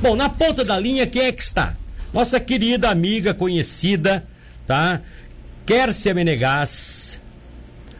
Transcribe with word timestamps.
Bom, 0.00 0.14
na 0.14 0.28
ponta 0.28 0.64
da 0.64 0.78
linha, 0.78 1.06
quem 1.06 1.22
é 1.22 1.32
que 1.32 1.42
está? 1.42 1.74
Nossa 2.12 2.38
querida 2.38 2.90
amiga, 2.90 3.32
conhecida, 3.32 4.24
tá? 4.66 5.00
Kércia 5.64 6.12
Menegas, 6.12 7.18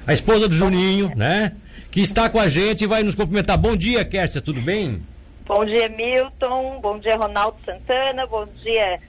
a 0.07 0.13
esposa 0.13 0.47
do 0.47 0.55
Juninho, 0.55 1.11
né? 1.17 1.53
Que 1.91 2.01
está 2.01 2.29
com 2.29 2.39
a 2.39 2.51
gente 2.51 2.85
e 2.85 2.87
vai 2.87 3.03
nos 3.03 3.15
cumprimentar. 3.15 3.57
Bom 3.57 3.75
dia, 3.75 4.05
Kércia, 4.05 4.43
tudo 4.43 4.61
bem? 4.61 5.03
Bom 5.47 5.65
dia, 5.65 5.89
Milton. 5.89 6.81
Bom 6.83 6.99
dia, 6.99 7.17
Ronaldo 7.17 7.57
Santana. 7.65 8.27
Bom 8.27 8.47
dia, 8.63 9.01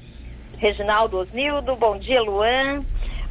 Reginaldo 0.57 1.17
Osnildo. 1.17 1.75
Bom 1.75 1.97
dia, 1.97 2.21
Luan. 2.21 2.83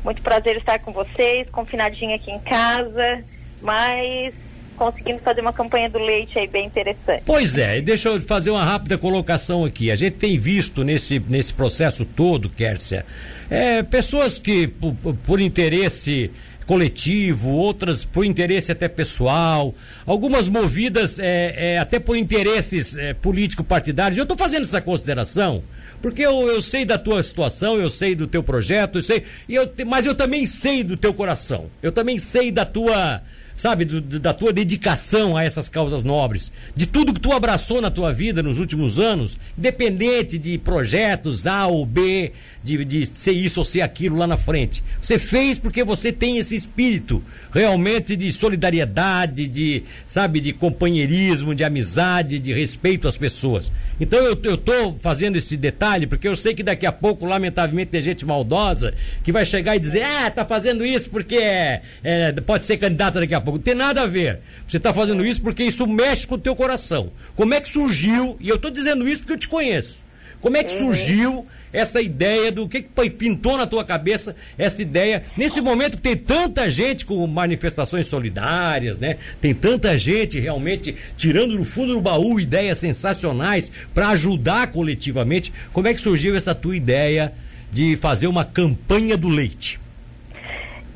Muito 0.04 0.20
prazer 0.22 0.58
estar 0.58 0.78
com 0.80 0.92
vocês, 0.92 1.48
confinadinha 1.50 2.16
aqui 2.16 2.30
em 2.30 2.38
casa, 2.38 3.24
mas 3.62 4.34
conseguindo 4.76 5.18
fazer 5.18 5.40
uma 5.40 5.52
campanha 5.52 5.90
do 5.90 5.98
leite 5.98 6.38
aí 6.38 6.46
bem 6.46 6.66
interessante. 6.66 7.22
Pois 7.24 7.56
é, 7.56 7.80
deixa 7.80 8.10
eu 8.10 8.20
fazer 8.20 8.50
uma 8.50 8.64
rápida 8.64 8.96
colocação 8.96 9.64
aqui. 9.64 9.90
A 9.90 9.96
gente 9.96 10.16
tem 10.16 10.38
visto 10.38 10.84
nesse, 10.84 11.18
nesse 11.18 11.52
processo 11.52 12.04
todo, 12.04 12.48
Kércia, 12.48 13.04
é, 13.50 13.82
pessoas 13.82 14.38
que, 14.38 14.68
por, 14.68 14.94
por 14.94 15.40
interesse 15.40 16.30
coletivo, 16.66 17.50
outras 17.50 18.04
por 18.04 18.24
interesse 18.24 18.72
até 18.72 18.88
pessoal, 18.88 19.72
algumas 20.04 20.48
movidas 20.48 21.18
é, 21.18 21.74
é, 21.74 21.78
até 21.78 21.98
por 21.98 22.16
interesses 22.16 22.96
é, 22.96 23.14
político-partidários. 23.14 24.18
Eu 24.18 24.24
estou 24.24 24.36
fazendo 24.36 24.64
essa 24.64 24.80
consideração 24.80 25.62
porque 26.02 26.22
eu, 26.22 26.48
eu 26.48 26.60
sei 26.60 26.84
da 26.84 26.98
tua 26.98 27.22
situação, 27.22 27.78
eu 27.78 27.88
sei 27.88 28.14
do 28.14 28.26
teu 28.26 28.42
projeto, 28.42 28.98
eu 28.98 29.02
sei, 29.02 29.24
e 29.48 29.54
eu, 29.54 29.70
mas 29.86 30.06
eu 30.06 30.14
também 30.14 30.44
sei 30.44 30.84
do 30.84 30.96
teu 30.96 31.14
coração, 31.14 31.66
eu 31.82 31.90
também 31.90 32.18
sei 32.18 32.50
da 32.50 32.64
tua 32.64 33.22
sabe, 33.56 33.84
do, 33.84 34.00
da 34.00 34.34
tua 34.34 34.52
dedicação 34.52 35.36
a 35.36 35.44
essas 35.44 35.68
causas 35.68 36.02
nobres, 36.02 36.52
de 36.74 36.86
tudo 36.86 37.14
que 37.14 37.20
tu 37.20 37.32
abraçou 37.32 37.80
na 37.80 37.90
tua 37.90 38.12
vida 38.12 38.42
nos 38.42 38.58
últimos 38.58 38.98
anos, 38.98 39.38
independente 39.56 40.38
de 40.38 40.58
projetos 40.58 41.46
A 41.46 41.66
ou 41.66 41.86
B, 41.86 42.32
de, 42.66 42.84
de 42.84 43.06
ser 43.14 43.32
isso 43.32 43.60
ou 43.60 43.64
ser 43.64 43.80
aquilo 43.80 44.16
lá 44.16 44.26
na 44.26 44.36
frente. 44.36 44.82
Você 45.00 45.18
fez 45.18 45.56
porque 45.56 45.84
você 45.84 46.10
tem 46.10 46.38
esse 46.38 46.54
espírito 46.56 47.22
realmente 47.52 48.16
de 48.16 48.32
solidariedade, 48.32 49.46
de, 49.46 49.84
sabe, 50.04 50.40
de 50.40 50.52
companheirismo, 50.52 51.54
de 51.54 51.62
amizade, 51.62 52.40
de 52.40 52.52
respeito 52.52 53.06
às 53.06 53.16
pessoas. 53.16 53.70
Então 54.00 54.18
eu, 54.18 54.38
eu 54.42 54.56
tô 54.56 54.94
fazendo 55.00 55.36
esse 55.36 55.56
detalhe 55.56 56.06
porque 56.06 56.26
eu 56.26 56.36
sei 56.36 56.54
que 56.54 56.62
daqui 56.62 56.84
a 56.84 56.92
pouco, 56.92 57.24
lamentavelmente, 57.24 57.92
tem 57.92 58.02
gente 58.02 58.26
maldosa 58.26 58.92
que 59.22 59.30
vai 59.30 59.46
chegar 59.46 59.76
e 59.76 59.80
dizer, 59.80 60.02
ah, 60.02 60.30
tá 60.30 60.44
fazendo 60.44 60.84
isso 60.84 61.08
porque 61.08 61.36
é, 61.36 61.82
é 62.02 62.32
pode 62.32 62.64
ser 62.64 62.76
candidata 62.76 63.20
daqui 63.20 63.34
a 63.34 63.40
Não 63.52 63.58
tem 63.58 63.74
nada 63.74 64.02
a 64.02 64.06
ver. 64.06 64.40
Você 64.66 64.76
está 64.76 64.92
fazendo 64.92 65.24
isso 65.24 65.40
porque 65.40 65.64
isso 65.64 65.86
mexe 65.86 66.26
com 66.26 66.34
o 66.34 66.40
teu 66.40 66.56
coração. 66.56 67.10
Como 67.34 67.54
é 67.54 67.60
que 67.60 67.70
surgiu, 67.70 68.36
e 68.40 68.48
eu 68.48 68.56
estou 68.56 68.70
dizendo 68.70 69.08
isso 69.08 69.20
porque 69.20 69.34
eu 69.34 69.38
te 69.38 69.48
conheço. 69.48 70.04
Como 70.40 70.56
é 70.56 70.64
que 70.64 70.72
uhum. 70.74 70.78
surgiu 70.78 71.46
essa 71.72 72.00
ideia 72.00 72.50
do 72.50 72.68
que, 72.68 72.82
que 72.82 73.10
pintou 73.10 73.56
na 73.56 73.66
tua 73.66 73.84
cabeça 73.84 74.34
essa 74.56 74.80
ideia 74.80 75.24
nesse 75.36 75.60
momento 75.60 75.96
que 75.96 76.02
tem 76.02 76.16
tanta 76.16 76.70
gente 76.70 77.04
com 77.04 77.26
manifestações 77.26 78.06
solidárias, 78.06 78.98
né? 78.98 79.18
Tem 79.40 79.54
tanta 79.54 79.98
gente 79.98 80.40
realmente 80.40 80.96
tirando 81.18 81.58
no 81.58 81.64
fundo 81.64 81.94
do 81.94 82.00
baú 82.00 82.40
ideias 82.40 82.78
sensacionais 82.78 83.70
para 83.94 84.08
ajudar 84.08 84.68
coletivamente. 84.68 85.52
Como 85.72 85.88
é 85.88 85.94
que 85.94 86.00
surgiu 86.00 86.34
essa 86.36 86.54
tua 86.54 86.76
ideia 86.76 87.32
de 87.72 87.96
fazer 87.96 88.26
uma 88.26 88.44
campanha 88.44 89.16
do 89.16 89.28
leite? 89.28 89.78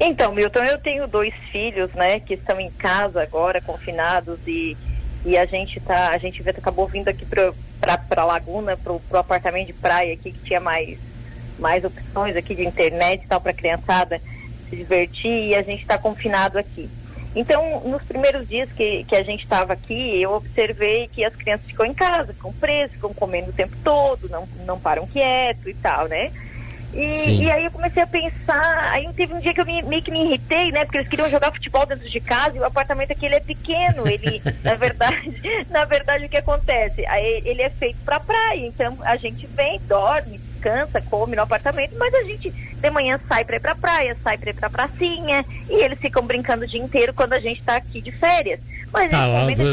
Então, 0.01 0.33
Milton, 0.33 0.65
eu 0.65 0.79
tenho 0.79 1.07
dois 1.07 1.35
filhos, 1.53 1.93
né, 1.93 2.19
que 2.19 2.35
estão 2.35 2.59
em 2.59 2.71
casa 2.71 3.23
agora, 3.23 3.61
confinados 3.61 4.39
e 4.47 4.77
e 5.25 5.37
a 5.37 5.45
gente 5.45 5.79
tá, 5.81 6.11
a 6.11 6.19
gente 6.19 6.43
acabou 6.49 6.87
vindo 6.87 7.09
aqui 7.09 7.27
para 7.27 7.53
para 8.09 8.25
Laguna, 8.25 8.77
para 8.77 8.93
o 8.93 9.01
apartamento 9.13 9.67
de 9.67 9.73
praia 9.75 10.15
aqui 10.15 10.33
que 10.33 10.45
tinha 10.45 10.61
mais 10.61 10.99
mais 11.59 11.85
opções 11.85 12.35
aqui 12.37 12.55
de 12.55 12.65
internet 12.65 13.23
e 13.23 13.27
tal 13.27 13.41
para 13.41 13.53
criançada 13.53 14.21
se 14.69 14.77
divertir 14.77 15.49
e 15.49 15.55
a 15.55 15.63
gente 15.63 15.83
está 15.83 15.99
confinado 15.99 16.59
aqui. 16.59 16.89
Então, 17.35 17.81
nos 17.81 18.03
primeiros 18.03 18.49
dias 18.49 18.73
que, 18.73 19.05
que 19.05 19.15
a 19.15 19.23
gente 19.23 19.45
estava 19.45 19.73
aqui, 19.73 20.21
eu 20.21 20.33
observei 20.33 21.07
que 21.09 21.25
as 21.25 21.35
crianças 21.35 21.67
ficam 21.67 21.87
em 21.87 21.95
casa, 21.95 22.33
ficam 22.33 22.53
presas, 22.55 22.93
ficam 22.93 23.13
comendo 23.15 23.51
o 23.51 23.53
tempo 23.53 23.77
todo, 23.85 24.29
não, 24.29 24.49
não 24.65 24.81
param 24.81 25.07
quieto 25.07 25.69
e 25.69 25.75
tal, 25.75 26.09
né? 26.09 26.33
E, 26.93 27.43
e, 27.43 27.51
aí 27.51 27.65
eu 27.65 27.71
comecei 27.71 28.03
a 28.03 28.07
pensar, 28.07 28.91
aí 28.93 29.09
teve 29.15 29.33
um 29.33 29.39
dia 29.39 29.55
que 29.55 29.61
eu 29.61 29.67
me, 29.67 29.81
meio 29.83 30.03
que 30.03 30.11
me 30.11 30.25
irritei, 30.25 30.73
né? 30.73 30.85
Porque 30.85 30.99
eles 30.99 31.09
queriam 31.09 31.31
jogar 31.31 31.53
futebol 31.53 31.87
dentro 31.87 32.09
de 32.09 32.21
casa 32.21 32.57
e 32.57 32.61
o 32.61 32.65
apartamento 32.65 33.13
aqui 33.13 33.27
ele 33.27 33.37
é 33.37 33.41
pequeno, 33.41 34.09
ele, 34.09 34.43
na 34.63 34.75
verdade, 34.75 35.41
na 35.71 35.85
verdade 35.85 36.25
o 36.25 36.29
que 36.29 36.37
acontece? 36.37 37.07
Aí 37.07 37.43
ele 37.45 37.63
é 37.63 37.71
feito 37.71 37.99
para 38.05 38.19
praia, 38.19 38.67
então 38.67 38.99
a 39.03 39.17
gente 39.17 39.47
vem, 39.47 39.81
dorme, 39.87 40.41
descansa, 40.61 41.01
come 41.03 41.35
no 41.35 41.43
apartamento, 41.43 41.97
mas 41.99 42.15
a 42.15 42.23
gente 42.23 42.51
de 42.51 42.91
manhã 42.91 43.19
sai 43.27 43.45
para 43.45 43.57
ir 43.57 43.61
pra 43.61 43.75
praia, 43.75 44.17
sai 44.23 44.37
para 44.37 44.51
ir 44.51 44.55
pra 44.55 44.71
pracinha, 44.71 45.45
e 45.69 45.83
eles 45.83 45.99
ficam 45.99 46.23
brincando 46.23 46.65
o 46.65 46.69
dia 46.69 46.81
inteiro 46.81 47.15
quando 47.15 47.33
a 47.33 47.41
gente 47.41 47.63
tá 47.63 47.77
aqui 47.77 48.01
de 48.01 48.13
férias. 48.13 48.61
Mas 48.93 49.09
tá, 49.09 49.25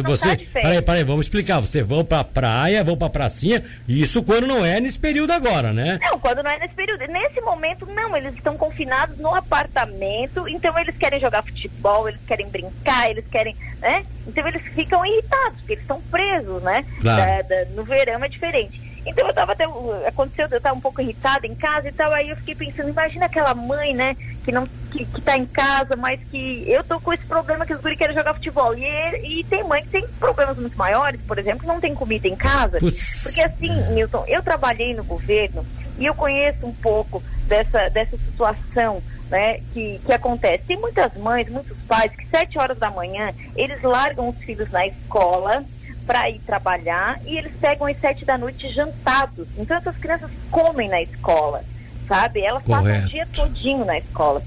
você, 0.05 0.37
tá 0.37 0.43
peraí, 0.53 0.79
peraí, 0.79 1.03
vamos 1.03 1.25
explicar. 1.25 1.59
Você 1.59 1.81
vão 1.81 2.05
pra 2.05 2.23
praia, 2.23 2.83
vão 2.83 2.95
pra 2.95 3.09
pracinha, 3.09 3.63
isso 3.87 4.21
quando 4.21 4.45
não 4.45 4.63
é 4.63 4.79
nesse 4.79 4.99
período 4.99 5.31
agora, 5.31 5.73
né? 5.73 5.97
Não, 6.03 6.19
quando 6.19 6.43
não 6.43 6.51
é 6.51 6.59
nesse 6.59 6.75
período. 6.75 6.99
Nesse 7.07 7.41
momento, 7.41 7.87
não, 7.87 8.15
eles 8.15 8.35
estão 8.35 8.55
confinados 8.55 9.17
no 9.17 9.33
apartamento, 9.33 10.47
então 10.47 10.77
eles 10.77 10.95
querem 10.97 11.19
jogar 11.19 11.41
futebol, 11.41 12.07
eles 12.07 12.21
querem 12.27 12.47
brincar, 12.47 13.09
eles 13.09 13.25
querem, 13.27 13.55
né? 13.79 14.05
Então 14.27 14.47
eles 14.47 14.61
ficam 14.75 15.03
irritados, 15.03 15.57
porque 15.57 15.73
eles 15.73 15.83
estão 15.83 15.99
presos, 16.11 16.61
né? 16.61 16.85
Claro. 17.01 17.17
Da, 17.19 17.41
da, 17.41 17.65
no 17.71 17.83
verão 17.83 18.23
é 18.23 18.27
diferente. 18.27 18.86
Então 19.07 19.25
eu 19.25 19.34
tava 19.34 19.53
até. 19.53 19.66
Aconteceu, 20.06 20.47
eu 20.51 20.62
tava 20.62 20.75
um 20.75 20.81
pouco 20.81 21.01
irritada 21.01 21.47
em 21.47 21.56
casa 21.56 21.88
e 21.88 21.91
tal, 21.91 22.12
aí 22.12 22.29
eu 22.29 22.35
fiquei 22.35 22.56
pensando, 22.56 22.90
imagina 22.90 23.25
aquela 23.25 23.56
mãe, 23.56 23.94
né, 23.94 24.16
que 24.44 24.51
não 24.51 24.68
que, 24.91 25.06
que 25.06 25.22
tá 25.22 25.38
em 25.38 25.45
casa, 25.45 25.95
mas 25.95 26.19
que 26.29 26.63
eu 26.69 26.84
tô 26.84 27.00
com 27.00 27.13
esse 27.13 27.25
problema 27.25 27.66
que 27.66 27.73
os 27.73 27.81
guri 27.81 27.95
querem 27.95 28.16
jogar 28.16 28.34
futebol. 28.34 28.73
E, 28.75 29.40
e 29.40 29.44
tem 29.45 29.63
mãe 29.63 29.84
que 29.84 29.90
tem 29.90 30.07
problemas 30.19 30.57
muito 30.57 30.78
maiores, 30.78 31.22
por 31.22 31.38
exemplo, 31.38 31.62
que 31.62 31.68
não 31.68 31.79
tem 31.79 31.95
comida 31.95 32.28
em 32.28 32.35
casa. 32.35 32.79
Putz. 32.79 33.23
Porque 33.23 33.41
assim, 33.41 33.72
Milton, 33.91 34.25
eu 34.28 34.44
trabalhei 34.44 34.94
no 34.94 35.03
governo 35.03 35.66
e 35.97 36.06
eu 36.06 36.13
conheço 36.13 36.66
um 36.66 36.74
pouco 36.74 37.24
dessa, 37.47 37.89
dessa 37.89 38.18
situação. 38.18 39.01
Né, 39.29 39.59
que, 39.74 40.00
que 40.06 40.13
acontece. 40.13 40.63
Tem 40.66 40.79
muitas 40.79 41.13
mães, 41.18 41.50
muitos 41.50 41.78
pais 41.79 42.09
que 42.13 42.25
sete 42.29 42.57
horas 42.57 42.78
da 42.78 42.89
manhã 42.89 43.34
eles 43.57 43.81
largam 43.81 44.29
os 44.29 44.38
filhos 44.38 44.72
na 44.72 44.88
escola, 44.88 45.66
para 46.07 46.29
ir 46.29 46.40
trabalhar 46.40 47.19
e 47.25 47.38
eles 47.38 47.51
pegam 47.59 47.85
às 47.85 48.00
sete 48.00 48.23
da 48.23 48.38
noite 48.38 48.73
jantados. 48.73 49.47
Então 49.57 49.75
essas 49.75 49.97
crianças 49.97 50.31
comem 50.50 50.88
na 50.88 51.01
escola, 51.01 51.63
sabe? 52.07 52.41
Elas 52.41 52.63
Correto. 52.63 52.85
passam 52.85 53.06
o 53.06 53.09
dia 53.09 53.28
todinho 53.28 53.85
na 53.85 53.97
escola. 53.97 54.41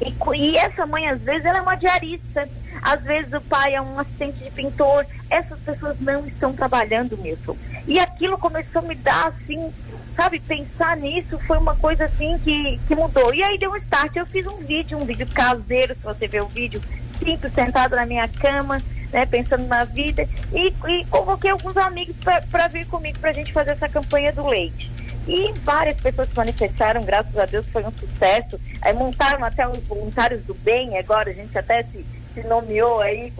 E, 0.00 0.14
e, 0.36 0.56
essa 0.56 0.86
mãe, 0.86 1.08
às 1.08 1.20
vezes, 1.20 1.44
ela 1.44 1.58
é 1.58 1.62
uma 1.62 1.74
diarista, 1.74 2.48
às 2.82 3.02
vezes 3.02 3.32
o 3.32 3.40
pai 3.40 3.74
é 3.74 3.80
um 3.80 3.98
assistente 3.98 4.38
de 4.38 4.50
pintor. 4.50 5.04
Essas 5.28 5.58
pessoas 5.60 5.98
não 6.00 6.26
estão 6.26 6.52
trabalhando, 6.52 7.18
Milton. 7.18 7.56
E 7.86 7.98
aquilo 7.98 8.38
começou 8.38 8.80
a 8.80 8.84
me 8.84 8.94
dar, 8.94 9.28
assim, 9.28 9.72
sabe, 10.14 10.38
pensar 10.38 10.96
nisso 10.96 11.38
foi 11.46 11.58
uma 11.58 11.74
coisa, 11.74 12.04
assim, 12.04 12.38
que, 12.44 12.78
que 12.86 12.94
mudou. 12.94 13.34
E 13.34 13.42
aí 13.42 13.58
deu 13.58 13.72
um 13.72 13.76
start. 13.76 14.14
Eu 14.14 14.26
fiz 14.26 14.46
um 14.46 14.58
vídeo, 14.58 14.96
um 14.96 15.04
vídeo 15.04 15.26
caseiro, 15.26 15.94
se 15.96 16.02
você 16.02 16.28
ver 16.28 16.42
o 16.42 16.48
vídeo, 16.48 16.80
sinto 17.18 17.50
sentado 17.50 17.96
na 17.96 18.06
minha 18.06 18.28
cama, 18.28 18.80
né, 19.12 19.26
pensando 19.26 19.66
na 19.66 19.84
vida, 19.84 20.28
e, 20.52 20.72
e 20.88 21.04
convoquei 21.06 21.50
alguns 21.50 21.76
amigos 21.76 22.16
para 22.50 22.68
vir 22.68 22.86
comigo 22.86 23.18
para 23.18 23.30
a 23.30 23.34
gente 23.34 23.52
fazer 23.52 23.72
essa 23.72 23.88
campanha 23.88 24.32
do 24.32 24.46
leite. 24.46 24.90
E 25.28 25.52
várias 25.58 26.00
pessoas 26.00 26.30
se 26.30 26.36
manifestaram, 26.36 27.04
graças 27.04 27.36
a 27.36 27.44
Deus 27.44 27.66
foi 27.66 27.84
um 27.84 27.92
sucesso. 27.92 28.58
Aí 28.80 28.94
montaram 28.94 29.44
até 29.44 29.68
os 29.68 29.78
voluntários 29.84 30.42
do 30.44 30.54
bem, 30.54 30.98
agora 30.98 31.30
a 31.30 31.34
gente 31.34 31.56
até 31.56 31.82
se, 31.82 32.04
se 32.32 32.46
nomeou 32.46 33.00
aí 33.00 33.30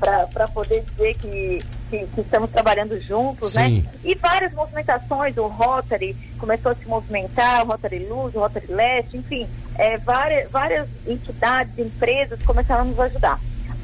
para 0.00 0.48
poder 0.48 0.82
dizer 0.82 1.14
que, 1.14 1.64
que, 1.88 2.06
que, 2.06 2.20
estamos 2.20 2.50
trabalhando 2.50 3.00
juntos, 3.00 3.54
né? 3.54 3.68
Sim. 3.68 3.82
né? 3.82 3.90
E 4.04 4.14
várias 4.16 4.52
movimentações, 4.54 5.36
o 5.36 5.46
Rotary 5.46 6.16
começou 6.36 6.72
a 6.72 6.74
se 6.74 6.86
movimentar, 6.88 7.62
o 7.62 7.68
Rotary 7.68 8.00
Luz, 8.00 8.34
o 8.34 8.40
Rotary 8.40 8.66
Leste, 8.68 9.16
enfim, 9.16 9.46
é, 9.76 9.98
várias, 9.98 10.50
várias 10.50 10.88
entidades, 11.06 11.78
empresas 11.78 12.42
começaram 12.42 12.82
a 12.82 12.84
nos 12.86 12.98
ajudar. 12.98 13.38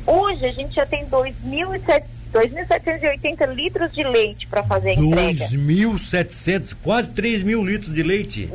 Hoje 0.06 0.46
a 0.46 0.52
gente 0.52 0.75
já 0.75 0.87
tem 0.87 1.04
2.780 1.06 3.54
litros 3.54 3.93
de 3.93 4.02
leite 4.02 4.46
para 4.46 4.62
fazer 4.62 4.90
a 4.90 4.94
entrega. 4.94 5.46
2.700, 5.46 6.75
quase 6.82 7.10
3 7.12 7.43
mil 7.43 7.62
litros 7.64 7.94
de 7.94 8.02
leite. 8.02 8.50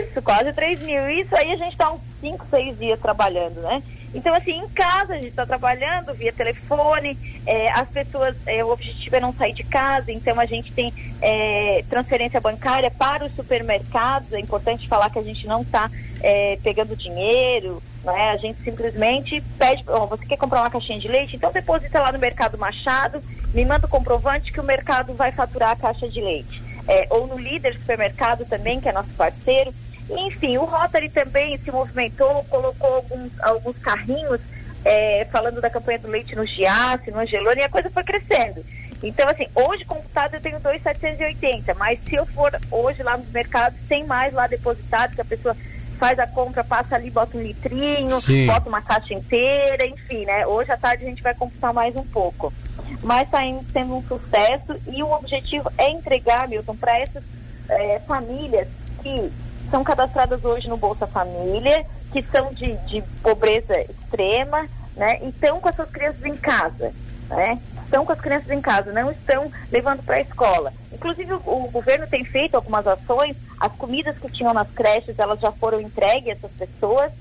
Isso, 0.00 0.22
quase 0.22 0.50
3 0.52 0.80
mil. 0.80 1.10
Isso 1.10 1.34
aí 1.34 1.52
a 1.52 1.56
gente 1.56 1.72
está 1.72 1.90
uns 1.92 2.00
5, 2.20 2.46
6 2.50 2.78
dias 2.78 3.00
trabalhando, 3.00 3.62
né? 3.62 3.82
Então, 4.14 4.34
assim, 4.34 4.52
em 4.52 4.68
casa 4.68 5.14
a 5.14 5.16
gente 5.16 5.28
está 5.28 5.46
trabalhando 5.46 6.12
via 6.14 6.32
telefone, 6.32 7.16
é, 7.46 7.70
as 7.70 7.88
pessoas, 7.88 8.36
é, 8.46 8.62
o 8.62 8.70
objetivo 8.70 9.16
é 9.16 9.20
não 9.20 9.32
sair 9.32 9.54
de 9.54 9.64
casa, 9.64 10.12
então 10.12 10.38
a 10.38 10.44
gente 10.44 10.70
tem 10.72 10.92
é, 11.20 11.82
transferência 11.88 12.40
bancária 12.40 12.90
para 12.90 13.24
os 13.24 13.34
supermercados, 13.34 14.32
é 14.32 14.40
importante 14.40 14.86
falar 14.86 15.08
que 15.08 15.18
a 15.18 15.22
gente 15.22 15.46
não 15.46 15.62
está 15.62 15.90
é, 16.20 16.58
pegando 16.62 16.94
dinheiro, 16.94 17.82
né? 18.04 18.30
A 18.30 18.36
gente 18.36 18.62
simplesmente 18.62 19.40
pede, 19.58 19.84
oh, 19.88 20.06
você 20.06 20.26
quer 20.26 20.36
comprar 20.36 20.60
uma 20.60 20.70
caixinha 20.70 20.98
de 20.98 21.08
leite? 21.08 21.36
Então 21.36 21.52
deposita 21.52 22.00
lá 22.00 22.12
no 22.12 22.18
Mercado 22.18 22.58
Machado, 22.58 23.22
me 23.54 23.64
manda 23.64 23.86
o 23.86 23.90
comprovante 23.90 24.52
que 24.52 24.60
o 24.60 24.64
mercado 24.64 25.14
vai 25.14 25.32
faturar 25.32 25.70
a 25.70 25.76
caixa 25.76 26.08
de 26.08 26.20
leite. 26.20 26.62
é, 26.88 27.06
ou 27.10 27.26
no 27.26 27.38
líder 27.38 27.74
supermercado 27.74 28.44
também, 28.44 28.80
que 28.80 28.88
é 28.88 28.92
nosso 28.92 29.10
parceiro. 29.10 29.72
Enfim, 30.10 30.58
o 30.58 30.64
Rotary 30.64 31.08
também 31.08 31.56
se 31.58 31.70
movimentou, 31.70 32.44
colocou 32.50 32.96
alguns, 32.96 33.40
alguns 33.40 33.78
carrinhos 33.78 34.40
é, 34.84 35.26
falando 35.30 35.60
da 35.60 35.70
campanha 35.70 35.98
do 36.00 36.08
leite 36.08 36.34
no 36.34 36.44
Giasse, 36.44 37.10
no 37.10 37.20
Angelone, 37.20 37.60
e 37.60 37.64
a 37.64 37.68
coisa 37.68 37.90
foi 37.90 38.02
crescendo. 38.02 38.64
Então, 39.02 39.28
assim, 39.28 39.48
hoje 39.54 39.84
computado 39.84 40.34
eu 40.34 40.40
tenho 40.40 40.60
2,780, 40.60 41.74
mas 41.74 41.98
se 42.04 42.14
eu 42.14 42.26
for 42.26 42.52
hoje 42.70 43.02
lá 43.02 43.16
nos 43.16 43.30
mercados, 43.30 43.78
tem 43.88 44.04
mais 44.04 44.32
lá 44.32 44.46
depositado, 44.46 45.14
que 45.14 45.20
a 45.20 45.24
pessoa 45.24 45.56
faz 46.02 46.18
a 46.18 46.26
compra, 46.26 46.64
passa 46.64 46.96
ali, 46.96 47.10
bota 47.10 47.38
um 47.38 47.40
litrinho, 47.40 48.20
Sim. 48.20 48.48
bota 48.48 48.68
uma 48.68 48.82
caixa 48.82 49.14
inteira, 49.14 49.86
enfim, 49.86 50.24
né? 50.24 50.44
Hoje 50.44 50.72
à 50.72 50.76
tarde 50.76 51.04
a 51.04 51.08
gente 51.08 51.22
vai 51.22 51.32
computar 51.32 51.72
mais 51.72 51.94
um 51.94 52.02
pouco. 52.02 52.52
Mas 53.00 53.22
está 53.22 53.38
sendo 53.72 53.98
um 53.98 54.02
sucesso 54.02 54.74
e 54.88 55.00
o 55.00 55.12
objetivo 55.12 55.70
é 55.78 55.92
entregar, 55.92 56.48
Milton, 56.48 56.74
para 56.74 56.98
essas 56.98 57.22
é, 57.68 58.00
famílias 58.00 58.66
que 59.00 59.30
são 59.70 59.84
cadastradas 59.84 60.44
hoje 60.44 60.68
no 60.68 60.76
Bolsa 60.76 61.06
Família, 61.06 61.86
que 62.12 62.20
são 62.20 62.52
de, 62.52 62.74
de 62.88 63.00
pobreza 63.22 63.80
extrema, 63.82 64.66
né? 64.96 65.20
E 65.22 65.28
estão 65.28 65.60
com 65.60 65.68
as 65.68 65.76
suas 65.76 65.90
crianças 65.92 66.24
em 66.24 66.36
casa, 66.36 66.92
né? 67.28 67.60
Estão 67.92 68.06
com 68.06 68.12
as 68.12 68.20
crianças 68.22 68.50
em 68.50 68.60
casa, 68.62 68.90
não 68.90 69.10
estão 69.10 69.52
levando 69.70 70.02
para 70.02 70.16
a 70.16 70.20
escola. 70.22 70.72
Inclusive, 70.90 71.34
o, 71.34 71.36
o, 71.44 71.70
governo 71.70 72.06
tem 72.06 72.24
feito 72.24 72.54
algumas 72.54 72.86
ações, 72.86 73.36
as 73.60 73.70
comidas 73.72 74.16
que 74.16 74.30
tinham 74.30 74.54
nas 74.54 74.70
creches, 74.70 75.18
elas 75.18 75.38
já 75.38 75.52
foram 75.52 75.78
entregues 75.78 76.28
a 76.28 76.32
essas 76.32 76.50
pessoas, 76.52 77.12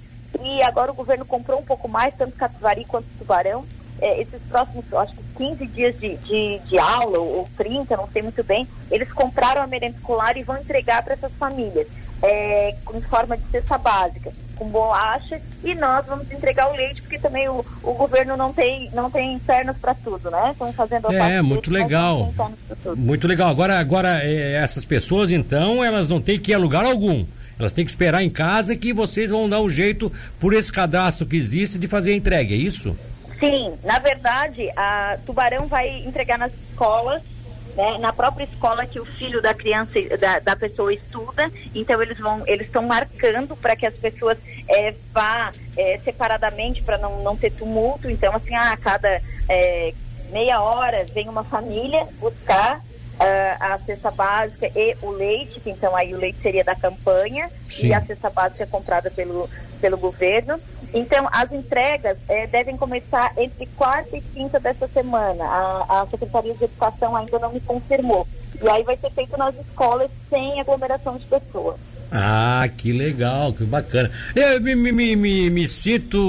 e 0.42 0.64
agora 0.64 0.90
o 0.90 0.96
governo 0.96 1.26
comprou 1.26 1.60
um 1.60 1.66
pouco 1.66 1.90
mais, 1.90 2.16
tanto 2.16 2.38
Capivari 2.38 2.86
quanto 2.86 3.06
Tubarão. 3.20 3.66
É, 4.00 4.22
esses 4.22 4.42
próximos, 4.44 4.86
acho 4.94 5.14
que 5.14 5.24
15 5.36 5.68
dias 5.68 6.00
de, 6.00 6.16
de, 6.16 6.60
de 6.60 6.80
aula, 6.80 7.20
ou 7.20 7.46
30, 7.58 7.98
não 7.98 8.08
sei 8.08 8.22
muito 8.22 8.42
bem, 8.42 8.66
eles 8.90 9.12
compraram 9.12 9.62
a 9.62 9.68
merenda 9.68 9.98
escolar 9.98 10.38
e 10.38 10.44
vão 10.44 10.58
entregar 10.58 11.04
para 11.04 11.16
essas 11.16 11.34
famílias 11.34 11.86
é, 12.24 12.74
em 12.94 13.02
forma 13.02 13.36
de 13.36 13.44
cesta 13.52 13.78
básica, 13.78 14.32
com 14.62 14.70
bolacha, 14.70 15.42
e 15.64 15.74
nós 15.74 16.06
vamos 16.06 16.32
entregar 16.32 16.70
o 16.72 16.76
leite, 16.76 17.02
porque 17.02 17.18
também 17.18 17.50
o, 17.50 17.66
o 17.82 17.94
governo 17.94 18.38
não 18.38 18.54
tem, 18.54 18.92
não 18.94 19.10
tem 19.10 19.40
pernas 19.40 19.76
para 19.78 19.96
tudo, 19.96 20.30
né? 20.30 20.52
Estão 20.52 20.72
fazendo 20.72 21.08
a 21.08 21.14
É, 21.16 21.42
muito 21.42 21.72
legal. 21.72 22.32
Muito 22.96 23.28
legal. 23.28 23.50
Agora, 23.50 23.80
agora 23.80 24.20
é, 24.24 24.54
essas 24.54 24.86
pessoas, 24.86 25.32
então, 25.32 25.84
elas 25.84 26.08
não 26.08 26.22
têm 26.22 26.38
que 26.38 26.52
ir 26.52 26.54
a 26.54 26.60
lugar 26.60 26.86
algum. 26.86 27.26
Elas 27.58 27.74
têm 27.74 27.84
que 27.84 27.90
esperar 27.90 28.22
em 28.22 28.30
casa 28.30 28.76
que 28.76 28.94
vocês 28.94 29.32
vão 29.32 29.50
dar 29.50 29.62
um 29.62 29.70
jeito, 29.70 30.12
por 30.40 30.54
esse 30.54 30.72
cadastro 30.72 31.26
que 31.26 31.38
existe, 31.38 31.80
de 31.80 31.88
fazer 31.88 32.12
a 32.12 32.16
entrega, 32.16 32.54
é 32.54 32.58
isso? 32.58 32.96
Sim, 33.40 33.74
na 33.84 33.98
verdade, 33.98 34.70
a 34.78 35.18
Tubarão 35.26 35.66
vai 35.66 35.90
entregar 36.06 36.38
nas 36.38 36.52
escolas 36.70 37.24
né, 37.76 37.98
na 38.00 38.12
própria 38.14 38.44
escola 38.46 38.86
que 38.86 39.00
o 39.00 39.06
filho 39.06 39.42
da 39.42 39.54
criança, 39.54 39.94
da, 40.20 40.40
da 40.40 40.56
pessoa 40.56 40.94
estuda, 40.94 41.52
então 41.74 42.02
eles 42.02 42.18
vão, 42.18 42.44
eles 42.48 42.68
estão 42.68 42.84
marcando 42.84 43.56
para 43.56 43.76
que 43.76 43.86
as 43.86 43.94
pessoas 43.94 44.38
é, 44.68 44.94
vá 45.12 45.52
é, 45.78 46.00
separadamente 46.04 46.82
para 46.82 46.98
não, 46.98 47.24
não 47.24 47.36
ter 47.36 47.52
tumulto, 47.52 48.10
então 48.10 48.36
assim, 48.36 48.54
ah, 48.56 48.72
a 48.72 48.78
cada 48.78 49.22
é, 49.50 49.94
meia 50.32 50.62
hora 50.62 51.06
vem 51.14 51.30
uma 51.30 51.44
família 51.44 52.08
buscar 52.20 52.82
uh, 53.22 53.58
a 53.60 53.80
cesta 53.80 54.10
básica 54.10 54.68
e 54.76 54.96
o 55.02 55.12
leite, 55.12 55.60
que 55.60 55.70
então 55.70 55.96
aí 55.96 56.14
o 56.14 56.18
leite 56.18 56.40
seria 56.42 56.64
da 56.64 56.76
campanha 56.76 57.50
Sim. 57.70 57.88
e 57.88 57.94
a 57.94 58.02
cesta 58.02 58.30
básica 58.30 58.64
é 58.64 58.68
comprada 58.68 59.12
pelo, 59.12 59.50
pelo 59.80 59.98
governo. 59.98 60.60
Então, 60.94 61.28
as 61.32 61.52
entregas 61.52 62.18
é, 62.28 62.48
devem 62.48 62.76
começar 62.76 63.32
entre 63.38 63.66
quarta 63.78 64.18
e 64.18 64.22
quinta 64.22 64.60
dessa 64.60 64.88
semana. 64.88 65.44
A, 65.44 66.02
a 66.02 66.08
Secretaria 66.08 66.54
de 66.54 66.64
Educação 66.66 67.16
ainda 67.16 67.40
não 67.40 67.54
me 67.54 67.62
confirmou. 67.62 68.28
E 68.62 68.70
aí 68.70 68.84
vai 68.84 68.98
ser 68.98 69.10
feito 69.12 69.38
nas 69.38 69.56
escolas 69.56 70.12
sem 70.30 70.60
aglomeração 70.60 71.18
de 71.18 71.26
pessoas. 71.26 71.78
Ah, 72.12 72.68
que 72.78 72.92
legal, 72.92 73.54
que 73.54 73.64
bacana. 73.64 74.12
Eu 74.36 74.60
me, 74.60 74.76
me, 74.76 75.16
me, 75.16 75.50
me 75.50 75.68
sinto 75.68 76.20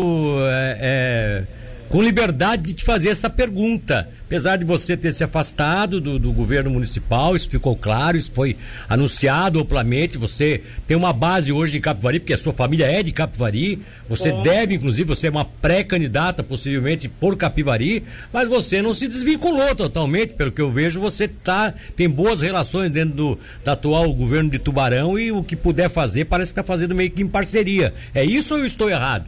é, 0.48 0.78
é, 0.80 1.44
com 1.92 2.02
liberdade 2.02 2.62
de 2.62 2.72
te 2.72 2.84
fazer 2.84 3.10
essa 3.10 3.28
pergunta 3.28 4.08
apesar 4.32 4.56
de 4.56 4.64
você 4.64 4.96
ter 4.96 5.12
se 5.12 5.22
afastado 5.22 6.00
do, 6.00 6.18
do, 6.18 6.32
governo 6.32 6.70
municipal, 6.70 7.36
isso 7.36 7.50
ficou 7.50 7.76
claro, 7.76 8.16
isso 8.16 8.32
foi 8.32 8.56
anunciado 8.88 9.60
amplamente. 9.60 10.16
Você 10.16 10.62
tem 10.86 10.96
uma 10.96 11.12
base 11.12 11.52
hoje 11.52 11.76
em 11.76 11.82
Capivari, 11.82 12.18
porque 12.18 12.32
a 12.32 12.38
sua 12.38 12.54
família 12.54 12.86
é 12.86 13.02
de 13.02 13.12
Capivari. 13.12 13.78
Você 14.08 14.30
é. 14.30 14.42
deve, 14.42 14.74
inclusive, 14.74 15.06
você 15.06 15.26
é 15.26 15.30
uma 15.30 15.44
pré-candidata, 15.44 16.42
possivelmente, 16.42 17.10
por 17.10 17.36
Capivari, 17.36 18.04
mas 18.32 18.48
você 18.48 18.80
não 18.80 18.94
se 18.94 19.06
desvinculou 19.06 19.74
totalmente. 19.74 20.32
Pelo 20.32 20.50
que 20.50 20.62
eu 20.62 20.72
vejo, 20.72 20.98
você 20.98 21.28
tá, 21.28 21.74
tem 21.94 22.08
boas 22.08 22.40
relações 22.40 22.90
dentro 22.90 23.14
do, 23.14 23.38
do 23.62 23.70
atual 23.70 24.10
governo 24.14 24.48
de 24.48 24.58
Tubarão 24.58 25.18
e 25.18 25.30
o 25.30 25.44
que 25.44 25.54
puder 25.54 25.90
fazer 25.90 26.24
parece 26.24 26.54
que 26.54 26.58
está 26.58 26.66
fazendo 26.66 26.94
meio 26.94 27.10
que 27.10 27.22
em 27.22 27.28
parceria. 27.28 27.92
É 28.14 28.24
isso 28.24 28.54
ou 28.54 28.60
eu 28.60 28.66
estou 28.66 28.88
errado? 28.88 29.26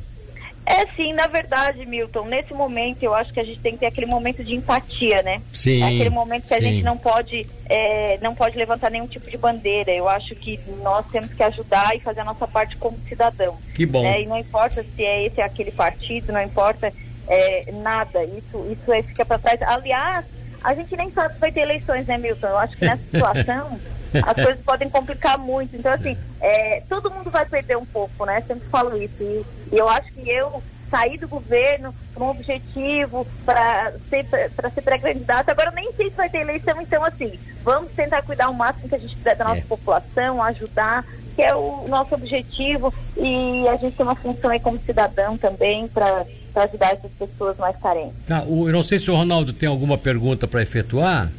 É 0.67 0.87
sim, 0.97 1.13
na 1.13 1.27
verdade, 1.27 1.85
Milton, 1.85 2.25
nesse 2.25 2.55
momento 2.55 3.03
eu 3.03 3.15
acho 3.15 3.33
que 3.33 3.41
a 3.41 3.45
gente 3.45 3.61
tem 3.61 3.73
que 3.73 3.81
ter 3.81 3.87
aquele 3.87 4.07
momento 4.07 4.43
de 4.43 4.55
empatia, 4.55 5.23
né? 5.23 5.43
Sim. 5.53 5.83
É 5.83 5.87
aquele 5.87 6.11
momento 6.11 6.47
que 6.47 6.55
a 6.55 6.59
sim. 6.59 6.65
gente 6.65 6.83
não 6.83 6.97
pode, 6.97 7.47
é, 7.69 8.19
não 8.23 8.35
pode 8.35 8.57
levantar 8.57 8.91
nenhum 8.91 9.07
tipo 9.07 9.31
de 9.31 9.37
bandeira. 9.37 9.93
Eu 9.93 10.09
acho 10.09 10.35
que 10.35 10.59
nós 10.83 11.05
temos 11.13 11.33
que 11.35 11.43
ajudar 11.43 11.95
e 11.95 12.01
fazer 12.01 12.21
a 12.21 12.25
nossa 12.25 12.49
parte 12.49 12.77
como 12.79 12.99
cidadão. 13.07 13.59
Que 13.75 13.85
bom. 13.85 14.03
Né? 14.03 14.23
E 14.23 14.27
não 14.27 14.39
importa 14.39 14.83
se 14.83 15.05
é 15.05 15.27
esse 15.27 15.39
ou 15.39 15.47
aquele 15.47 15.71
partido, 15.71 16.33
não 16.33 16.43
importa 16.43 16.91
é, 17.29 17.71
nada. 17.73 18.25
Isso, 18.25 18.67
isso 18.71 18.91
aí 18.91 19.03
fica 19.03 19.25
para 19.25 19.39
trás. 19.39 19.61
Aliás, 19.63 20.25
a 20.63 20.75
gente 20.75 20.97
nem 20.97 21.11
sabe 21.11 21.35
se 21.35 21.41
vai 21.41 21.53
ter 21.53 21.61
eleições, 21.61 22.07
né, 22.07 22.17
Milton? 22.17 22.47
Eu 22.47 22.59
acho 22.59 22.75
que 22.77 22.87
nessa 22.87 23.03
situação. 23.13 23.79
as 24.25 24.35
coisas 24.35 24.65
podem 24.65 24.89
complicar 24.89 25.39
muito. 25.39 25.77
Então, 25.77 25.93
assim, 25.93 26.17
é, 26.41 26.83
todo 26.89 27.11
mundo 27.11 27.31
vai 27.31 27.47
perder 27.47 27.77
um 27.77 27.87
pouco, 27.87 28.25
né? 28.25 28.41
Sempre 28.43 28.69
falo 28.69 28.97
isso. 29.01 29.21
E, 29.21 29.45
e 29.73 29.79
eu 29.79 29.89
acho 29.89 30.13
que 30.13 30.29
eu 30.29 30.63
sair 30.91 31.19
do 31.19 31.27
governo 31.27 31.93
com 32.15 32.27
um 32.27 32.31
objetivo 32.31 33.27
para 33.45 33.93
ser 34.09 34.25
para 34.55 34.71
ser 34.71 34.83
pré-candidato. 34.83 35.51
Agora 35.51 35.73
nem 35.73 35.93
sei 35.95 36.11
se 36.11 36.17
vai 36.17 36.29
ter 36.29 36.39
eleição, 36.39 36.81
então 36.81 37.05
assim, 37.05 37.39
vamos 37.65 37.91
tentar 37.93 38.23
cuidar 38.23 38.49
o 38.49 38.55
máximo 38.55 38.89
que 38.89 38.95
a 38.95 38.99
gente 38.99 39.17
puder 39.17 39.35
da 39.35 39.45
nossa 39.45 39.61
é. 39.61 39.65
população, 39.65 40.43
ajudar, 40.43 41.05
que 41.35 41.43
é 41.43 41.55
o 41.55 41.87
nosso 41.89 42.15
objetivo 42.15 42.95
e 43.17 43.67
a 43.69 43.77
gente 43.77 43.97
tem 43.97 44.07
uma 44.07 44.15
função 44.15 44.51
aí 44.51 44.61
como 44.61 44.79
cidadão 44.79 45.37
também 45.37 45.89
para 45.89 46.25
ajudar 46.55 46.93
essas 46.93 47.11
pessoas 47.13 47.57
mais 47.57 47.77
carentes. 47.77 48.15
Tá, 48.27 48.45
o, 48.47 48.69
eu 48.69 48.73
não 48.73 48.85
sei 48.85 48.99
se 48.99 49.11
o 49.11 49.17
Ronaldo 49.17 49.53
tem 49.53 49.69
alguma 49.69 49.99
pergunta 49.99 50.47
para 50.47 50.63
efetuar. 50.63 51.31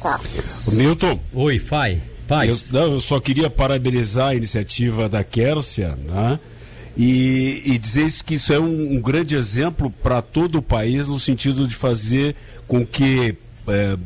Tá. 0.00 0.20
Newton. 0.72 1.18
Oi, 1.32 1.58
Fai. 1.58 2.00
Faz. 2.26 2.70
Eu, 2.72 2.80
não, 2.80 2.92
eu 2.94 3.00
só 3.00 3.20
queria 3.20 3.48
parabenizar 3.48 4.28
a 4.28 4.34
iniciativa 4.34 5.08
da 5.08 5.22
Kércia, 5.22 5.96
né? 6.06 6.38
E, 6.96 7.62
e 7.64 7.78
dizer 7.78 8.10
que 8.24 8.34
isso 8.34 8.52
é 8.52 8.58
um, 8.58 8.94
um 8.94 9.00
grande 9.00 9.36
exemplo 9.36 9.90
para 10.02 10.22
todo 10.22 10.58
o 10.58 10.62
país 10.62 11.08
no 11.08 11.20
sentido 11.20 11.68
de 11.68 11.76
fazer 11.76 12.34
com 12.66 12.86
que, 12.86 13.36
é, 13.68 13.96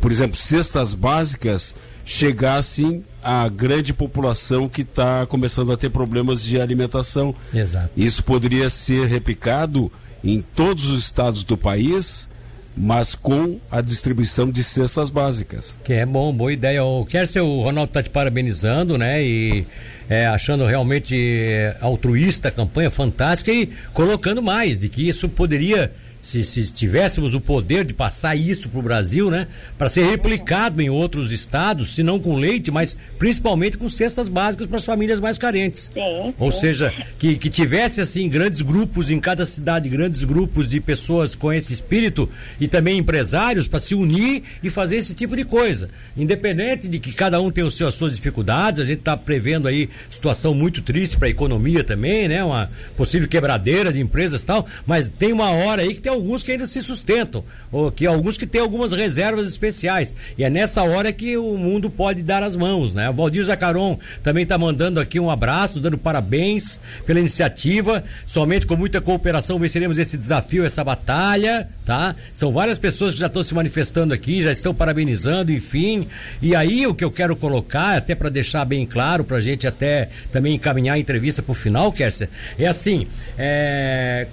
por 0.00 0.10
exemplo, 0.10 0.34
cestas 0.34 0.94
básicas 0.94 1.76
chegassem 2.06 3.04
à 3.22 3.46
grande 3.50 3.92
população 3.92 4.66
que 4.66 4.80
está 4.80 5.26
começando 5.26 5.72
a 5.72 5.76
ter 5.76 5.90
problemas 5.90 6.42
de 6.42 6.58
alimentação. 6.58 7.34
Exato. 7.52 7.90
Isso 7.94 8.24
poderia 8.24 8.70
ser 8.70 9.06
replicado 9.06 9.92
em 10.24 10.40
todos 10.40 10.86
os 10.86 11.04
estados 11.04 11.42
do 11.42 11.56
país 11.56 12.30
mas 12.78 13.14
com 13.14 13.58
a 13.70 13.80
distribuição 13.80 14.50
de 14.50 14.62
cestas 14.62 15.10
básicas. 15.10 15.76
Que 15.82 15.94
é 15.94 16.06
bom, 16.06 16.32
boa 16.32 16.52
ideia. 16.52 16.84
O 16.84 17.06
ser 17.26 17.40
o 17.40 17.62
Ronaldo 17.62 17.90
está 17.90 18.02
te 18.02 18.10
parabenizando, 18.10 18.96
né? 18.96 19.22
E 19.22 19.66
é, 20.08 20.26
achando 20.26 20.64
realmente 20.64 21.16
é, 21.16 21.76
altruísta 21.80 22.48
a 22.48 22.52
campanha 22.52 22.90
fantástica 22.90 23.52
e 23.52 23.70
colocando 23.92 24.40
mais 24.40 24.78
de 24.78 24.88
que 24.88 25.08
isso 25.08 25.28
poderia 25.28 25.90
se, 26.22 26.44
se 26.44 26.64
tivéssemos 26.72 27.34
o 27.34 27.40
poder 27.40 27.84
de 27.84 27.94
passar 27.94 28.36
isso 28.36 28.68
para 28.68 28.78
o 28.78 28.82
Brasil, 28.82 29.30
né? 29.30 29.46
Para 29.76 29.88
ser 29.88 30.04
replicado 30.04 30.80
em 30.82 30.90
outros 30.90 31.32
estados, 31.32 31.94
se 31.94 32.02
não 32.02 32.18
com 32.18 32.36
leite, 32.36 32.70
mas 32.70 32.96
principalmente 33.18 33.78
com 33.78 33.88
cestas 33.88 34.28
básicas 34.28 34.66
para 34.66 34.76
as 34.76 34.84
famílias 34.84 35.20
mais 35.20 35.38
carentes. 35.38 35.90
Sim, 35.92 36.34
Ou 36.38 36.52
seja, 36.52 36.92
que, 37.18 37.36
que 37.36 37.48
tivesse 37.48 38.00
assim 38.00 38.28
grandes 38.28 38.60
grupos 38.60 39.10
em 39.10 39.18
cada 39.18 39.44
cidade, 39.44 39.88
grandes 39.88 40.24
grupos 40.24 40.68
de 40.68 40.80
pessoas 40.80 41.34
com 41.34 41.52
esse 41.52 41.72
espírito 41.72 42.28
e 42.60 42.68
também 42.68 42.98
empresários 42.98 43.66
para 43.66 43.80
se 43.80 43.94
unir 43.94 44.42
e 44.62 44.70
fazer 44.70 44.96
esse 44.96 45.14
tipo 45.14 45.36
de 45.36 45.44
coisa. 45.44 45.88
Independente 46.16 46.88
de 46.88 46.98
que 46.98 47.12
cada 47.12 47.40
um 47.40 47.50
tem 47.50 47.64
os 47.64 47.76
seus, 47.76 47.88
as 47.88 47.94
suas 47.94 48.14
dificuldades, 48.14 48.80
a 48.80 48.84
gente 48.84 48.98
está 48.98 49.16
prevendo 49.16 49.66
aí 49.66 49.88
situação 50.10 50.54
muito 50.54 50.82
triste 50.82 51.16
para 51.16 51.28
a 51.28 51.30
economia 51.30 51.82
também, 51.82 52.28
né? 52.28 52.44
Uma 52.44 52.70
possível 52.96 53.28
quebradeira 53.28 53.92
de 53.92 54.00
empresas 54.00 54.42
e 54.42 54.44
tal, 54.44 54.66
mas 54.86 55.08
tem 55.08 55.32
uma 55.32 55.50
hora 55.50 55.82
aí 55.82 55.94
que 55.94 56.00
tem 56.00 56.07
tem 56.08 56.14
alguns 56.14 56.42
que 56.42 56.52
ainda 56.52 56.66
se 56.66 56.80
sustentam, 56.80 57.44
ou 57.70 57.92
que 57.92 58.06
alguns 58.06 58.38
que 58.38 58.46
têm 58.46 58.62
algumas 58.62 58.92
reservas 58.92 59.46
especiais. 59.46 60.14
E 60.38 60.44
é 60.44 60.48
nessa 60.48 60.82
hora 60.82 61.12
que 61.12 61.36
o 61.36 61.58
mundo 61.58 61.90
pode 61.90 62.22
dar 62.22 62.42
as 62.42 62.56
mãos, 62.56 62.94
né? 62.94 63.10
O 63.10 63.12
Valdir 63.12 63.44
Zacaron 63.44 63.98
também 64.22 64.44
está 64.44 64.56
mandando 64.56 64.98
aqui 64.98 65.20
um 65.20 65.30
abraço, 65.30 65.80
dando 65.80 65.98
parabéns 65.98 66.80
pela 67.04 67.20
iniciativa. 67.20 68.02
Somente 68.26 68.66
com 68.66 68.74
muita 68.74 69.02
cooperação 69.02 69.58
venceremos 69.58 69.98
esse 69.98 70.16
desafio, 70.16 70.64
essa 70.64 70.82
batalha, 70.82 71.68
tá? 71.84 72.16
São 72.34 72.50
várias 72.50 72.78
pessoas 72.78 73.12
que 73.12 73.20
já 73.20 73.26
estão 73.26 73.42
se 73.42 73.54
manifestando 73.54 74.14
aqui, 74.14 74.42
já 74.42 74.50
estão 74.50 74.74
parabenizando, 74.74 75.52
enfim. 75.52 76.08
E 76.40 76.56
aí 76.56 76.86
o 76.86 76.94
que 76.94 77.04
eu 77.04 77.10
quero 77.10 77.36
colocar, 77.36 77.98
até 77.98 78.14
para 78.14 78.30
deixar 78.30 78.64
bem 78.64 78.86
claro, 78.86 79.24
para 79.24 79.36
a 79.36 79.42
gente 79.42 79.66
até 79.66 80.08
também 80.32 80.54
encaminhar 80.54 80.96
a 80.96 80.98
entrevista 80.98 81.42
para 81.42 81.52
o 81.52 81.54
final, 81.54 81.92
Kércia, 81.92 82.30
é 82.58 82.66
assim, 82.66 83.06
é, 83.36 84.26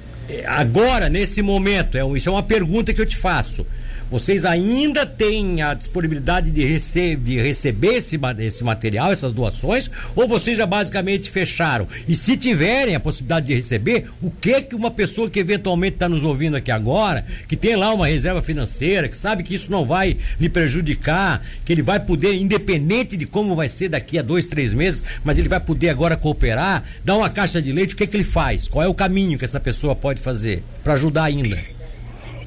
agora, 0.46 1.10
nesse 1.10 1.42
momento, 1.42 1.98
é, 1.98 2.18
isso 2.18 2.30
é 2.30 2.32
uma 2.32 2.44
pergunta 2.44 2.94
que 2.94 3.02
eu 3.02 3.06
te 3.06 3.18
faço. 3.18 3.66
Vocês 4.16 4.46
ainda 4.46 5.06
têm 5.06 5.62
a 5.62 5.74
disponibilidade 5.74 6.50
de, 6.50 6.64
rece 6.64 7.18
de 7.18 7.36
receber 7.36 7.96
esse, 7.96 8.18
esse 8.40 8.64
material, 8.64 9.12
essas 9.12 9.34
doações, 9.34 9.92
ou 10.16 10.26
vocês 10.26 10.58
já 10.58 10.66
basicamente 10.66 11.30
fecharam? 11.30 11.86
E 12.08 12.16
se 12.16 12.38
tiverem 12.38 12.96
a 12.96 13.00
possibilidade 13.02 13.48
de 13.48 13.56
receber, 13.56 14.08
o 14.22 14.32
que 14.32 14.62
que 14.62 14.74
uma 14.74 14.90
pessoa 14.90 15.30
que 15.30 15.38
eventualmente 15.38 15.96
está 15.98 16.08
nos 16.08 16.24
ouvindo 16.24 16.56
aqui 16.56 16.72
agora, 16.72 17.26
que 17.46 17.58
tem 17.58 17.76
lá 17.76 17.94
uma 17.94 18.08
reserva 18.08 18.42
financeira, 18.42 19.10
que 19.10 19.18
sabe 19.18 19.44
que 19.44 19.54
isso 19.54 19.70
não 19.70 19.84
vai 19.84 20.16
lhe 20.40 20.48
prejudicar, 20.48 21.46
que 21.66 21.74
ele 21.74 21.82
vai 21.82 22.00
poder, 22.00 22.36
independente 22.36 23.18
de 23.18 23.26
como 23.26 23.54
vai 23.54 23.68
ser 23.68 23.90
daqui 23.90 24.18
a 24.18 24.22
dois, 24.22 24.48
três 24.48 24.74
meses, 24.74 25.04
mas 25.26 25.38
ele 25.38 25.50
vai 25.50 25.60
poder 25.60 25.90
agora 25.90 26.16
cooperar, 26.16 26.86
dar 27.04 27.18
uma 27.18 27.30
caixa 27.30 27.62
de 27.62 27.74
leite, 27.74 27.94
o 27.94 27.98
que 27.98 28.08
que 28.08 28.16
ele 28.16 28.24
faz? 28.24 28.66
Qual 28.66 28.82
é 28.82 28.88
o 28.88 28.94
caminho 28.94 29.38
que 29.38 29.44
essa 29.44 29.60
pessoa 29.60 29.94
pode 29.94 30.22
fazer 30.22 30.64
para 30.86 30.94
ajudar 30.94 31.26
ainda? 31.26 31.75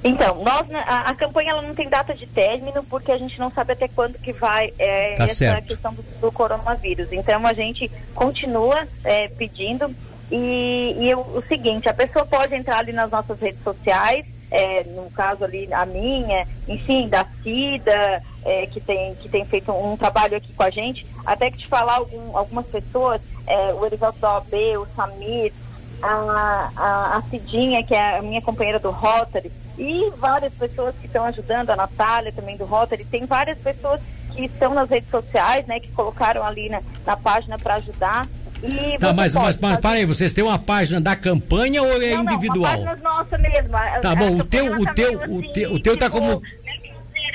Então, 0.02 0.42
nós, 0.42 0.66
né, 0.68 0.82
a, 0.86 1.10
a, 1.10 1.14
campanha 1.14 1.50
ela 1.50 1.62
não 1.62 1.74
tem 1.74 1.88
data 1.88 2.14
de 2.14 2.26
término 2.26 2.84
porque 2.84 3.10
a 3.10 3.18
gente 3.18 3.38
não 3.38 3.50
sabe 3.50 3.72
até 3.72 3.88
quando 3.88 4.18
que 4.18 4.32
vai 4.32 4.72
é, 4.78 5.16
tá 5.16 5.24
essa 5.24 5.34
certo. 5.34 5.66
questão 5.66 5.92
do, 5.92 6.02
do, 6.20 6.30
coronavírus. 6.30 7.12
Então 7.12 7.44
a 7.46 7.52
gente 7.52 7.90
continua 8.14 8.86
é, 9.02 9.28
pedindo 9.28 9.92
e, 10.30 10.94
e 10.98 11.10
eu, 11.10 11.20
o 11.20 11.42
seguinte, 11.48 11.88
a 11.88 11.94
pessoa 11.94 12.24
pode 12.24 12.54
entrar 12.54 12.78
ali 12.78 12.92
nas 12.92 13.10
nossas 13.10 13.40
redes 13.40 13.62
sociais, 13.62 14.24
é, 14.50 14.84
no 14.84 15.10
caso 15.10 15.44
ali 15.44 15.68
a 15.72 15.84
minha, 15.84 16.46
enfim, 16.68 17.08
da 17.08 17.26
Cida, 17.42 18.22
é, 18.44 18.66
que, 18.66 18.80
tem, 18.80 19.14
que 19.16 19.28
tem 19.28 19.44
feito 19.44 19.72
um 19.72 19.96
trabalho 19.96 20.36
aqui 20.36 20.52
com 20.52 20.62
a 20.62 20.70
gente, 20.70 21.04
até 21.26 21.50
que 21.50 21.58
te 21.58 21.66
falar 21.66 21.96
algum, 21.96 22.36
algumas 22.36 22.66
pessoas, 22.66 23.20
é, 23.46 23.72
o 23.74 23.84
Erivaldo 23.84 24.18
da 24.18 24.34
OAB, 24.34 24.54
o 24.78 24.86
Samir, 24.94 25.52
a, 26.00 26.70
a, 26.76 27.16
a 27.16 27.22
Cidinha, 27.22 27.82
que 27.82 27.94
é 27.94 28.18
a 28.18 28.22
minha 28.22 28.40
companheira 28.40 28.78
do 28.78 28.90
Rotary, 28.90 29.50
e 29.78 30.10
várias 30.16 30.52
pessoas 30.54 30.94
que 30.96 31.06
estão 31.06 31.24
ajudando, 31.24 31.70
a 31.70 31.76
Natália 31.76 32.32
também 32.32 32.56
do 32.56 32.64
Rotary, 32.64 33.04
tem 33.04 33.24
várias 33.24 33.58
pessoas 33.58 34.00
que 34.34 34.44
estão 34.44 34.74
nas 34.74 34.90
redes 34.90 35.08
sociais, 35.10 35.66
né, 35.66 35.80
que 35.80 35.90
colocaram 35.92 36.44
ali 36.44 36.68
na, 36.68 36.82
na 37.06 37.16
página 37.16 37.58
para 37.58 37.76
ajudar. 37.76 38.26
E 38.62 38.98
tá, 38.98 39.12
mas, 39.12 39.34
mas, 39.34 39.56
mas 39.56 39.78
para 39.78 39.98
aí, 39.98 40.04
vocês 40.04 40.32
têm 40.32 40.42
uma 40.42 40.58
página 40.58 41.00
da 41.00 41.14
campanha 41.14 41.80
ou 41.80 42.02
é 42.02 42.14
não, 42.14 42.24
individual? 42.24 42.72
Não, 42.72 42.80
uma 42.80 42.96
página 42.96 43.10
nossa 43.10 43.38
mesmo. 43.38 43.70
Tá 44.02 44.14
bom, 44.16 44.36
o 44.36 44.44
teu, 44.44 44.72
o 44.72 44.94
teu, 44.94 45.12
o 45.12 45.38
assim, 45.38 45.52
teu, 45.52 45.72
o 45.74 45.80
teu 45.80 45.96
tá 45.96 46.06
tipo, 46.06 46.18
como 46.18 46.42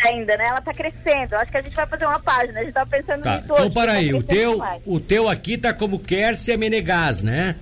ainda, 0.05 0.35
né? 0.35 0.47
Ela 0.47 0.61
tá 0.61 0.73
crescendo. 0.73 1.35
Acho 1.35 1.51
que 1.51 1.57
a 1.57 1.61
gente 1.61 1.75
vai 1.75 1.87
fazer 1.87 2.05
uma 2.05 2.19
página. 2.19 2.59
A 2.59 2.63
gente 2.63 2.73
tá 2.73 2.85
pensando 2.85 3.23
tá. 3.23 3.35
nisso. 3.37 3.53
Então, 3.53 3.71
para 3.71 3.93
tá 3.93 3.97
aí, 3.97 4.13
o 4.13 4.21
teu, 4.21 4.61
o 4.85 4.99
teu 4.99 5.29
aqui 5.29 5.57
tá 5.57 5.73
como 5.73 5.97
Kércia 5.97 6.57
Menegaz, 6.57 7.21
né? 7.21 7.55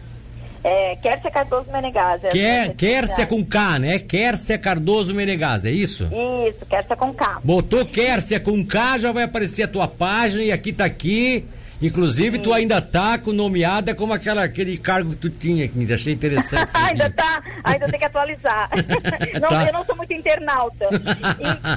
É, 0.64 0.96
Kércia 0.98 1.32
Cardoso 1.32 1.72
Menegaz. 1.72 2.24
É 2.24 2.30
Quer, 2.30 2.76
Kércia 2.76 3.26
com 3.26 3.44
K, 3.44 3.80
né? 3.80 4.00
Kércia 4.00 4.58
Cardoso 4.58 5.14
Menegaz, 5.14 5.66
é 5.66 5.72
isso? 5.72 6.08
Isso, 6.48 6.66
Kércia 6.68 6.96
com 6.96 7.14
K. 7.14 7.40
Botou 7.44 7.86
Kércia 7.86 8.40
com 8.40 8.64
K, 8.66 9.00
já 9.00 9.12
vai 9.12 9.24
aparecer 9.24 9.64
a 9.64 9.68
tua 9.68 9.88
página 9.88 10.44
e 10.44 10.52
aqui 10.52 10.72
tá 10.72 10.86
aqui. 10.86 11.46
Inclusive, 11.82 12.38
Sim. 12.38 12.44
tu 12.44 12.54
ainda 12.54 12.80
tá 12.80 13.18
com 13.18 13.34
nomeada 13.34 13.96
como 13.96 14.14
aquela, 14.14 14.44
aquele 14.44 14.78
cargo 14.78 15.10
que 15.12 15.16
tu 15.16 15.30
tinha, 15.32 15.68
que 15.68 15.92
achei 15.92 16.14
interessante. 16.14 16.72
ainda 16.78 17.10
tá, 17.10 17.42
ainda 17.64 17.90
tem 17.90 18.00
que 18.00 18.06
atualizar. 18.06 18.70
não, 19.42 19.50
tá. 19.50 19.66
Eu 19.66 19.74
não 19.74 19.84
sou 19.84 19.96
muito 19.96 20.14
internauta. 20.14 20.86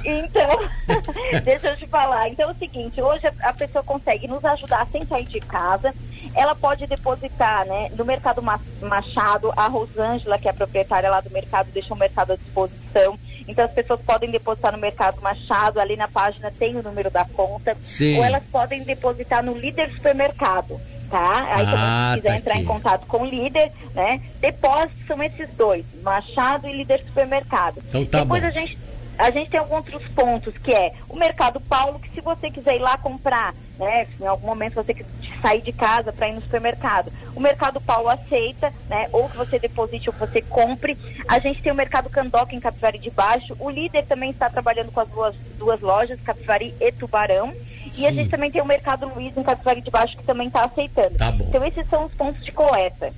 E, 0.04 0.10
então, 0.10 0.68
deixa 1.42 1.68
eu 1.68 1.76
te 1.76 1.86
falar. 1.86 2.28
Então 2.28 2.50
é 2.50 2.52
o 2.52 2.56
seguinte, 2.56 3.00
hoje 3.00 3.26
a 3.40 3.52
pessoa 3.54 3.82
consegue 3.82 4.28
nos 4.28 4.44
ajudar 4.44 4.86
sem 4.92 5.06
sair 5.06 5.24
de 5.24 5.40
casa. 5.40 5.94
Ela 6.34 6.54
pode 6.54 6.86
depositar, 6.86 7.66
né, 7.66 7.90
no 7.96 8.04
Mercado 8.04 8.42
Machado, 8.42 9.52
a 9.56 9.66
Rosângela, 9.66 10.38
que 10.38 10.48
é 10.48 10.50
a 10.50 10.54
proprietária 10.54 11.10
lá 11.10 11.20
do 11.20 11.30
mercado, 11.30 11.68
deixa 11.72 11.92
o 11.94 11.96
mercado 11.96 12.32
à 12.32 12.36
disposição. 12.36 13.18
Então 13.46 13.64
as 13.64 13.72
pessoas 13.72 14.00
podem 14.00 14.30
depositar 14.30 14.72
no 14.72 14.78
Mercado 14.78 15.20
Machado, 15.20 15.78
ali 15.78 15.96
na 15.96 16.08
página 16.08 16.50
tem 16.50 16.76
o 16.76 16.82
número 16.82 17.10
da 17.10 17.24
conta. 17.24 17.76
Sim. 17.84 18.18
Ou 18.18 18.24
elas 18.24 18.42
podem 18.50 18.82
depositar 18.82 19.42
no 19.42 19.56
líder 19.56 19.90
supermercado. 19.90 20.80
Tá? 21.10 21.54
Aí 21.54 21.66
ah, 21.68 22.12
se 22.14 22.20
quiser 22.20 22.32
tá 22.32 22.36
entrar 22.38 22.54
aqui. 22.54 22.62
em 22.62 22.66
contato 22.66 23.06
com 23.06 23.18
o 23.18 23.26
líder, 23.26 23.70
né? 23.94 24.20
Depósitos 24.40 25.06
são 25.06 25.22
esses 25.22 25.48
dois, 25.50 25.84
Machado 26.02 26.66
e 26.66 26.72
líder 26.72 27.04
supermercado. 27.04 27.80
Então 27.88 28.04
tá 28.06 28.20
Depois 28.20 28.42
bom. 28.42 28.48
a 28.48 28.50
gente 28.50 28.76
a 29.18 29.30
gente 29.30 29.50
tem 29.50 29.60
alguns 29.60 29.76
outros 29.76 30.06
pontos, 30.08 30.56
que 30.58 30.72
é 30.72 30.92
o 31.08 31.16
Mercado 31.16 31.60
Paulo, 31.60 31.98
que 31.98 32.10
se 32.10 32.20
você 32.20 32.50
quiser 32.50 32.76
ir 32.76 32.80
lá 32.80 32.96
comprar, 32.98 33.54
né, 33.78 34.06
em 34.20 34.26
algum 34.26 34.46
momento 34.46 34.74
você 34.74 34.94
quiser 34.94 35.08
sair 35.40 35.60
de 35.60 35.72
casa 35.72 36.12
para 36.12 36.28
ir 36.28 36.34
no 36.34 36.40
supermercado, 36.40 37.12
o 37.34 37.40
Mercado 37.40 37.80
Paulo 37.80 38.08
aceita, 38.08 38.72
né, 38.88 39.08
ou 39.12 39.28
que 39.28 39.36
você 39.36 39.58
deposite 39.58 40.08
ou 40.08 40.12
que 40.12 40.20
você 40.20 40.42
compre. 40.42 40.96
A 41.28 41.38
gente 41.38 41.62
tem 41.62 41.72
o 41.72 41.74
Mercado 41.74 42.08
Candoca 42.08 42.54
em 42.54 42.60
Capivari 42.60 42.98
de 42.98 43.10
Baixo. 43.10 43.56
O 43.58 43.68
líder 43.70 44.04
também 44.06 44.30
está 44.30 44.48
trabalhando 44.48 44.90
com 44.90 45.00
as 45.00 45.08
duas, 45.08 45.34
duas 45.58 45.80
lojas, 45.80 46.20
Capivari 46.20 46.74
e 46.80 46.92
Tubarão. 46.92 47.52
E 47.86 47.96
Sim. 47.96 48.06
a 48.06 48.12
gente 48.12 48.30
também 48.30 48.50
tem 48.50 48.62
o 48.62 48.66
Mercado 48.66 49.10
Luiz 49.14 49.36
em 49.36 49.42
Capivari 49.42 49.80
de 49.80 49.90
Baixo, 49.90 50.16
que 50.16 50.24
também 50.24 50.48
está 50.48 50.64
aceitando. 50.64 51.16
Tá. 51.16 51.32
Então 51.40 51.64
esses 51.64 51.88
são 51.88 52.06
os 52.06 52.14
pontos 52.14 52.44
de 52.44 52.52
coleta. 52.52 53.12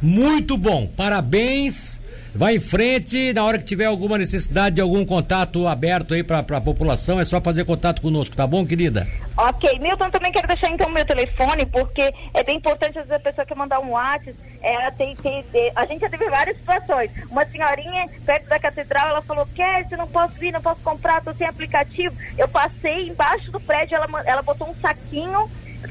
Muito 0.00 0.56
bom, 0.56 0.86
parabéns. 0.86 2.00
Vai 2.36 2.56
em 2.56 2.60
frente, 2.60 3.32
na 3.32 3.42
hora 3.42 3.58
que 3.58 3.64
tiver 3.64 3.86
alguma 3.86 4.18
necessidade 4.18 4.74
de 4.74 4.80
algum 4.82 5.06
contato 5.06 5.66
aberto 5.66 6.12
aí 6.12 6.22
para 6.22 6.40
a 6.40 6.60
população, 6.60 7.18
é 7.18 7.24
só 7.24 7.40
fazer 7.40 7.64
contato 7.64 8.02
conosco, 8.02 8.36
tá 8.36 8.46
bom, 8.46 8.66
querida? 8.66 9.08
Ok, 9.38 9.78
Milton, 9.78 10.10
também 10.10 10.30
quero 10.30 10.46
deixar 10.46 10.68
então 10.68 10.86
o 10.86 10.92
meu 10.92 11.06
telefone, 11.06 11.64
porque 11.64 12.12
é 12.34 12.44
bem 12.44 12.58
importante, 12.58 12.98
às 12.98 13.08
vezes 13.08 13.12
a 13.12 13.20
pessoa 13.20 13.46
quer 13.46 13.56
mandar 13.56 13.80
um 13.80 13.92
WhatsApp, 13.92 14.36
ela 14.62 14.90
tem 14.92 15.16
que. 15.16 15.44
A 15.74 15.86
gente 15.86 16.00
já 16.00 16.10
teve 16.10 16.28
várias 16.28 16.58
situações. 16.58 17.10
Uma 17.30 17.46
senhorinha 17.46 18.06
perto 18.26 18.48
da 18.48 18.58
catedral, 18.58 19.08
ela 19.08 19.22
falou: 19.22 19.48
eu 19.90 19.96
não 19.96 20.06
posso 20.06 20.34
vir, 20.34 20.52
não 20.52 20.60
posso 20.60 20.80
comprar, 20.82 21.22
tô 21.22 21.32
sem 21.32 21.46
aplicativo. 21.46 22.14
Eu 22.36 22.48
passei 22.48 23.08
embaixo 23.08 23.50
do 23.50 23.60
prédio, 23.60 23.96
ela, 23.96 24.08
ela 24.26 24.42
botou 24.42 24.68
um 24.68 24.74
saquinho 24.74 25.48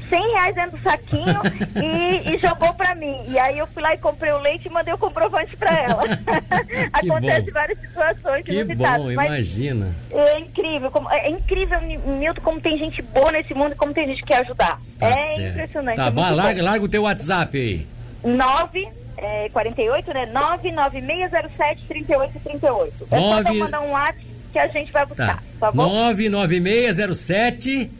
100 0.08 0.32
reais 0.32 0.54
dentro 0.54 0.76
do 0.76 0.82
saquinho 0.82 1.40
e, 1.82 2.34
e, 2.34 2.38
jogou 2.38 2.72
pra 2.74 2.94
mim. 2.94 3.24
E 3.28 3.38
aí 3.38 3.58
eu 3.58 3.66
fui 3.66 3.82
lá 3.82 3.94
e 3.94 3.98
comprei 3.98 4.32
o 4.32 4.38
leite 4.38 4.66
e 4.66 4.70
mandei 4.70 4.94
o 4.94 4.98
comprovante 4.98 5.56
pra 5.56 5.82
ela. 5.82 6.02
Acontece 6.92 7.46
bom. 7.46 7.52
várias 7.52 7.80
situações 7.80 8.44
Que 8.44 8.64
bom, 8.64 9.14
mas 9.14 9.26
imagina. 9.26 9.94
É 10.10 10.40
incrível, 10.40 10.90
como, 10.90 11.10
é 11.10 11.28
incrível, 11.28 11.80
Milton, 11.80 12.40
como 12.42 12.60
tem 12.60 12.78
gente 12.78 13.02
boa 13.02 13.32
nesse 13.32 13.54
mundo 13.54 13.72
e 13.72 13.76
como 13.76 13.92
tem 13.92 14.06
gente 14.08 14.20
que 14.20 14.28
quer 14.28 14.40
ajudar. 14.40 14.80
Tá 14.98 15.08
é 15.08 15.12
certo. 15.12 15.42
impressionante. 15.42 15.96
Tá 15.96 16.06
é 16.06 16.10
bom, 16.10 16.34
larga, 16.34 16.62
larga 16.62 16.84
o 16.84 16.88
teu 16.88 17.02
WhatsApp 17.02 17.58
aí. 17.58 17.86
9 18.24 18.88
é, 19.18 19.48
48, 19.50 20.12
né? 20.12 20.26
99607 20.26 21.86
3838. 21.86 23.06
É 23.10 23.42
só 23.42 23.54
mandar 23.54 23.80
um 23.80 23.92
WhatsApp 23.92 24.26
que 24.52 24.58
a 24.58 24.68
gente 24.68 24.90
vai 24.90 25.04
buscar, 25.04 25.36
Tá. 25.36 25.42
tá, 25.60 25.70
bom? 25.70 25.86
99607 25.86 27.90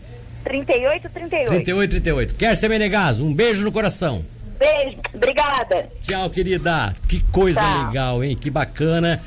3838. 0.47 1.49
3838. 1.65 2.35
Kércia 2.35 2.69
Menegas, 2.69 3.19
um 3.21 3.35
beijo 3.35 3.65
no 3.65 3.73
coração. 3.73 4.25
Beijo, 4.59 4.97
obrigada. 5.12 5.87
Tchau, 6.03 6.31
querida. 6.31 6.95
Que 7.09 7.21
coisa 7.31 7.61
Tchau. 7.61 7.87
legal, 7.87 8.25
hein? 8.25 8.37
Que 8.41 8.49
bacana. 8.49 9.21